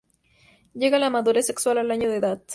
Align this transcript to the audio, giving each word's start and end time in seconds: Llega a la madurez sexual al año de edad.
Llega 0.73 0.97
a 0.97 1.03
la 1.03 1.11
madurez 1.11 1.45
sexual 1.45 1.77
al 1.77 1.91
año 1.91 2.09
de 2.09 2.15
edad. 2.17 2.41